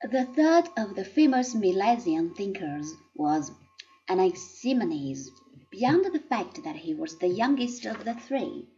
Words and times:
The 0.00 0.26
third 0.26 0.68
of 0.76 0.94
the 0.94 1.04
famous 1.04 1.56
Milesian 1.56 2.32
thinkers 2.36 2.94
was 3.16 3.50
Anaximenes. 4.08 5.28
Beyond 5.72 6.04
the 6.14 6.20
fact 6.20 6.62
that 6.62 6.76
he 6.76 6.94
was 6.94 7.18
the 7.18 7.26
youngest 7.26 7.84
of 7.84 8.04
the 8.04 8.14
three, 8.14 8.68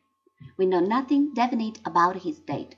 we 0.56 0.64
know 0.64 0.80
nothing 0.80 1.34
definite 1.34 1.78
about 1.84 2.22
his 2.22 2.40
date. 2.40 2.74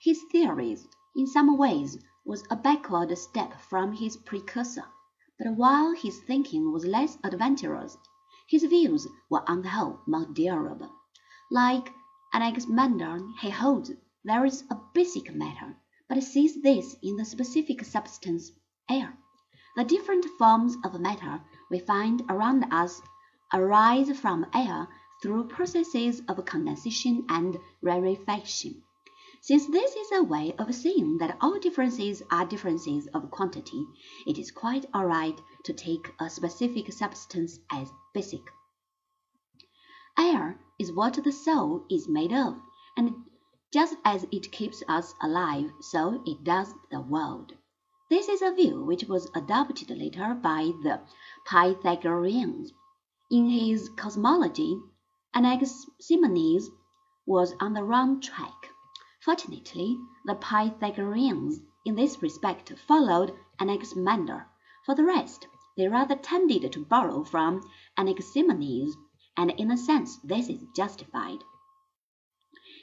His 0.00 0.22
theories, 0.30 0.86
in 1.16 1.26
some 1.26 1.58
ways, 1.58 1.98
was 2.24 2.44
a 2.48 2.54
backward 2.54 3.18
step 3.18 3.60
from 3.60 3.94
his 3.94 4.16
precursor, 4.16 4.84
but 5.36 5.56
while 5.56 5.92
his 5.92 6.20
thinking 6.20 6.70
was 6.70 6.84
less 6.84 7.18
adventurous, 7.24 7.98
his 8.48 8.62
views 8.62 9.08
were 9.28 9.42
on 9.50 9.62
the 9.62 9.70
whole 9.70 9.98
more 10.06 10.26
durable. 10.26 10.92
Like 11.50 11.92
Anaximander, 12.32 13.18
he 13.40 13.50
holds 13.50 13.90
there 14.22 14.44
is 14.44 14.62
a 14.70 14.78
basic 14.94 15.34
matter 15.34 15.74
but 16.10 16.20
sees 16.24 16.60
this 16.60 16.96
in 17.04 17.16
the 17.16 17.24
specific 17.24 17.84
substance, 17.84 18.50
air. 18.90 19.16
The 19.76 19.84
different 19.84 20.24
forms 20.38 20.76
of 20.84 21.00
matter 21.00 21.40
we 21.70 21.78
find 21.78 22.24
around 22.28 22.64
us 22.72 23.00
arise 23.54 24.10
from 24.18 24.44
air 24.52 24.88
through 25.22 25.46
processes 25.46 26.20
of 26.28 26.44
condensation 26.44 27.24
and 27.28 27.56
rarefaction. 27.80 28.82
Since 29.40 29.68
this 29.68 29.94
is 29.94 30.10
a 30.12 30.24
way 30.24 30.52
of 30.58 30.74
saying 30.74 31.18
that 31.18 31.38
all 31.40 31.60
differences 31.60 32.24
are 32.28 32.44
differences 32.44 33.06
of 33.14 33.30
quantity, 33.30 33.86
it 34.26 34.36
is 34.36 34.50
quite 34.50 34.86
all 34.92 35.06
right 35.06 35.40
to 35.62 35.72
take 35.72 36.12
a 36.18 36.28
specific 36.28 36.92
substance 36.92 37.60
as 37.70 37.88
basic. 38.12 38.42
Air 40.18 40.58
is 40.76 40.92
what 40.92 41.22
the 41.22 41.30
soul 41.30 41.86
is 41.88 42.08
made 42.08 42.32
of, 42.32 42.56
and 42.96 43.14
just 43.72 43.94
as 44.04 44.26
it 44.32 44.50
keeps 44.50 44.82
us 44.88 45.14
alive, 45.22 45.70
so 45.80 46.22
it 46.26 46.42
does 46.42 46.74
the 46.90 47.00
world. 47.00 47.52
This 48.08 48.28
is 48.28 48.42
a 48.42 48.52
view 48.52 48.84
which 48.84 49.04
was 49.04 49.30
adopted 49.34 49.90
later 49.90 50.34
by 50.34 50.72
the 50.82 51.00
Pythagoreans. 51.46 52.72
In 53.30 53.48
his 53.48 53.88
cosmology, 53.90 54.76
Anaximenes 55.32 56.68
was 57.26 57.54
on 57.60 57.74
the 57.74 57.84
wrong 57.84 58.20
track. 58.20 58.70
Fortunately, 59.20 59.96
the 60.24 60.34
Pythagoreans 60.34 61.60
in 61.86 61.94
this 61.94 62.20
respect 62.20 62.72
followed 62.88 63.32
Anaximander. 63.60 64.48
For 64.84 64.96
the 64.96 65.04
rest, 65.04 65.46
they 65.76 65.86
rather 65.86 66.16
tended 66.16 66.72
to 66.72 66.84
borrow 66.84 67.22
from 67.22 67.62
Anaximenes, 67.96 68.96
and 69.36 69.52
in 69.52 69.70
a 69.70 69.76
sense 69.76 70.16
this 70.24 70.48
is 70.48 70.64
justified. 70.74 71.38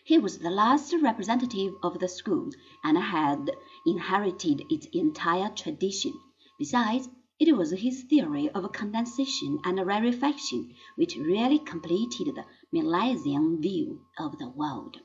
He 0.07 0.17
was 0.17 0.37
the 0.37 0.49
last 0.49 0.93
representative 1.01 1.73
of 1.83 1.99
the 1.99 2.07
school, 2.07 2.51
and 2.81 2.97
had 2.97 3.51
inherited 3.85 4.63
its 4.69 4.85
entire 4.93 5.49
tradition. 5.49 6.13
Besides, 6.57 7.09
it 7.41 7.57
was 7.57 7.71
his 7.71 8.03
theory 8.03 8.47
of 8.51 8.71
condensation 8.71 9.59
and 9.65 9.85
rarefaction 9.85 10.73
which 10.95 11.17
really 11.17 11.59
completed 11.59 12.35
the 12.35 12.45
Milesian 12.71 13.61
view 13.61 14.05
of 14.17 14.37
the 14.37 14.47
world. 14.47 15.01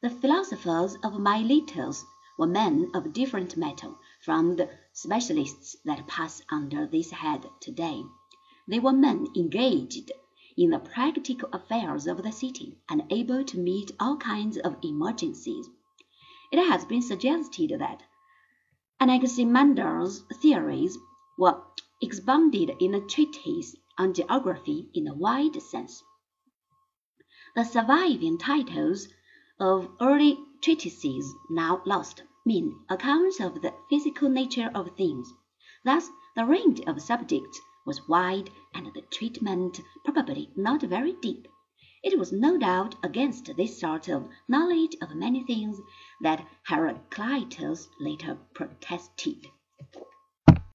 The 0.00 0.08
philosophers 0.08 0.96
of 1.04 1.20
Miletus 1.20 2.02
were 2.38 2.46
men 2.46 2.90
of 2.94 3.12
different 3.12 3.58
metal 3.58 3.98
from 4.22 4.56
the 4.56 4.70
specialists 4.94 5.76
that 5.84 6.06
pass 6.06 6.40
under 6.50 6.86
this 6.86 7.10
head 7.10 7.44
today. 7.60 8.04
They 8.66 8.80
were 8.80 8.94
men 8.94 9.26
engaged 9.36 10.10
in 10.58 10.70
the 10.70 10.78
practical 10.80 11.48
affairs 11.52 12.08
of 12.08 12.24
the 12.24 12.32
city, 12.32 12.76
and 12.88 13.04
able 13.10 13.44
to 13.44 13.56
meet 13.56 13.92
all 14.00 14.16
kinds 14.16 14.58
of 14.58 14.76
emergencies. 14.82 15.70
It 16.50 16.58
has 16.58 16.84
been 16.84 17.00
suggested 17.00 17.70
that 17.78 18.02
Anaximander's 19.00 20.24
theories 20.42 20.98
were 21.38 21.62
expounded 22.02 22.72
in 22.80 22.92
a 22.92 23.00
treatise 23.00 23.76
on 23.96 24.14
geography 24.14 24.88
in 24.94 25.06
a 25.06 25.14
wide 25.14 25.62
sense. 25.62 26.02
The 27.54 27.64
surviving 27.64 28.36
titles 28.36 29.06
of 29.60 29.88
early 30.00 30.38
treatises 30.60 31.32
now 31.48 31.82
lost 31.86 32.24
mean 32.44 32.80
accounts 32.88 33.38
of 33.38 33.62
the 33.62 33.74
physical 33.88 34.28
nature 34.28 34.72
of 34.74 34.96
things. 34.96 35.32
Thus 35.84 36.10
the 36.34 36.44
range 36.44 36.80
of 36.80 37.00
subjects 37.00 37.60
was 37.88 38.06
wide 38.06 38.50
and 38.74 38.84
the 38.92 39.00
treatment 39.10 39.80
probably 40.04 40.50
not 40.54 40.82
very 40.82 41.14
deep. 41.22 41.48
It 42.04 42.18
was 42.18 42.30
no 42.30 42.58
doubt 42.58 42.94
against 43.02 43.56
this 43.56 43.80
sort 43.80 44.08
of 44.08 44.28
knowledge 44.46 44.94
of 45.00 45.14
many 45.14 45.42
things 45.44 45.80
that 46.20 46.46
Heraclitus 46.68 47.88
later 47.98 48.36
protested. 48.52 49.46